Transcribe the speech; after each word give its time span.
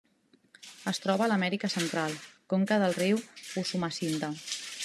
Es 0.91 0.99
troba 1.03 1.25
a 1.25 1.27
l'Amèrica 1.33 1.69
Central: 1.75 2.17
conca 2.55 2.81
del 2.85 2.99
riu 2.99 3.23
Usumacinta. 3.65 4.33